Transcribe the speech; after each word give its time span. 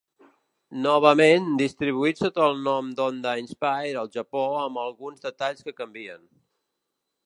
Novament, 0.85 1.45
distribuït 1.59 2.23
sota 2.23 2.47
el 2.47 2.57
nom 2.69 2.91
d'Honda 3.01 3.37
Inspire 3.45 4.03
al 4.05 4.13
Japó 4.19 4.45
amb 4.65 4.85
alguns 4.89 5.27
detalls 5.31 5.65
que 5.69 5.81
canvien. 5.85 6.31